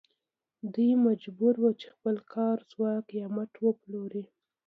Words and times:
دوی 0.73 0.91
مجبور 1.05 1.53
وو 1.61 1.71
چې 1.81 1.87
خپل 1.95 2.15
کاري 2.33 2.63
ځواک 2.71 3.05
یا 3.19 3.27
مټ 3.35 3.51
وپلوري 3.65 4.23